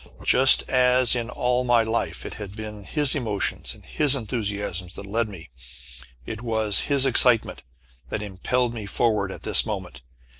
[0.23, 5.05] Just as in all my life it had been his emotions and his enthusiasms that
[5.05, 5.51] led me,
[6.25, 7.61] it was his excitement
[8.09, 10.01] that impelled me forward at this moment.